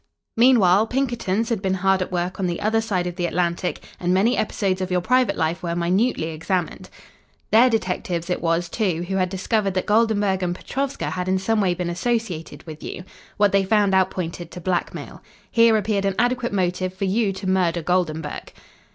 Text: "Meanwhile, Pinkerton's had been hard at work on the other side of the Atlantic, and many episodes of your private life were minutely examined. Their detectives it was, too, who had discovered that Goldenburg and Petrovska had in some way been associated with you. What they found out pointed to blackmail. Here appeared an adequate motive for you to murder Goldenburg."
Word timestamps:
"Meanwhile, 0.35 0.87
Pinkerton's 0.87 1.49
had 1.49 1.61
been 1.61 1.75
hard 1.75 2.01
at 2.01 2.11
work 2.11 2.39
on 2.39 2.47
the 2.47 2.59
other 2.59 2.81
side 2.81 3.05
of 3.05 3.17
the 3.17 3.27
Atlantic, 3.27 3.83
and 3.99 4.11
many 4.11 4.35
episodes 4.35 4.81
of 4.81 4.89
your 4.89 4.99
private 4.99 5.37
life 5.37 5.61
were 5.61 5.75
minutely 5.75 6.29
examined. 6.29 6.89
Their 7.51 7.69
detectives 7.69 8.27
it 8.27 8.41
was, 8.41 8.67
too, 8.67 9.03
who 9.07 9.17
had 9.17 9.29
discovered 9.29 9.75
that 9.75 9.85
Goldenburg 9.85 10.41
and 10.41 10.55
Petrovska 10.55 11.11
had 11.11 11.27
in 11.27 11.37
some 11.37 11.61
way 11.61 11.75
been 11.75 11.87
associated 11.91 12.63
with 12.65 12.81
you. 12.81 13.03
What 13.37 13.51
they 13.51 13.63
found 13.63 13.93
out 13.93 14.09
pointed 14.09 14.49
to 14.49 14.59
blackmail. 14.59 15.21
Here 15.51 15.77
appeared 15.77 16.05
an 16.05 16.15
adequate 16.17 16.51
motive 16.51 16.95
for 16.95 17.05
you 17.05 17.31
to 17.33 17.45
murder 17.47 17.83
Goldenburg." 17.83 18.53